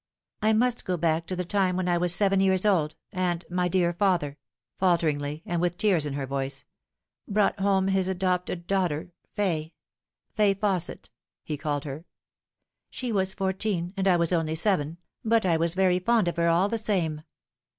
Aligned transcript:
"I 0.41 0.51
must 0.53 0.83
go 0.83 0.97
back 0.97 1.27
to 1.27 1.35
the 1.35 1.45
time 1.45 1.77
when 1.77 1.87
I 1.87 1.99
was 1.99 2.11
seven 2.11 2.39
years 2.39 2.65
old, 2.65 2.95
and 3.11 3.45
my 3.51 3.67
dear 3.67 3.93
father," 3.93 4.39
falteringly, 4.79 5.43
and 5.45 5.61
with 5.61 5.77
tears 5.77 6.07
in 6.07 6.13
her 6.13 6.25
voice," 6.25 6.65
brought 7.27 7.59
home 7.59 7.87
his 7.87 8.07
adopted 8.07 8.65
daughter, 8.65 9.11
Fay 9.33 9.75
Fay 10.33 10.55
Fausset, 10.55 11.09
he 11.43 11.55
called 11.55 11.83
her. 11.85 12.05
She 12.89 13.11
was 13.11 13.35
fourteen 13.35 13.93
and 13.95 14.07
I 14.07 14.17
was 14.17 14.33
only 14.33 14.55
seven, 14.55 14.97
but 15.23 15.45
I 15.45 15.55
was 15.55 15.75
very 15.75 15.99
fond 15.99 16.27
of 16.27 16.37
her 16.37 16.47
all 16.47 16.67
the 16.67 16.79
same. 16.79 17.21